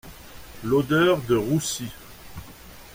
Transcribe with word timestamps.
L’odeur 0.63 1.21
de 1.27 1.35
roussi. 1.35 1.85